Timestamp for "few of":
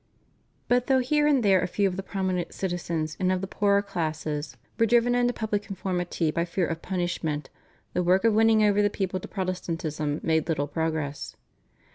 1.67-1.95